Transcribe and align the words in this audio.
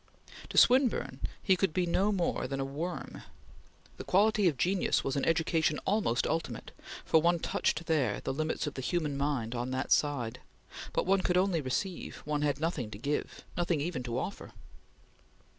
To 0.49 0.57
Swinburne 0.57 1.19
he 1.43 1.55
could 1.55 1.75
be 1.75 1.85
no 1.85 2.11
more 2.11 2.47
than 2.47 2.59
a 2.59 2.65
worm. 2.65 3.21
The 3.97 4.03
quality 4.03 4.47
of 4.47 4.57
genius 4.57 5.03
was 5.03 5.15
an 5.15 5.23
education 5.25 5.77
almost 5.85 6.25
ultimate, 6.25 6.71
for 7.05 7.21
one 7.21 7.37
touched 7.37 7.85
there 7.85 8.19
the 8.19 8.33
limits 8.33 8.65
of 8.65 8.73
the 8.73 8.81
human 8.81 9.15
mind 9.15 9.53
on 9.53 9.69
that 9.69 9.91
side; 9.91 10.39
but 10.91 11.05
one 11.05 11.21
could 11.21 11.37
only 11.37 11.61
receive; 11.61 12.15
one 12.25 12.41
had 12.41 12.59
nothing 12.59 12.89
to 12.89 12.97
give 12.97 13.45
nothing 13.55 13.79
even 13.79 14.01
to 14.01 14.17
offer. 14.17 14.53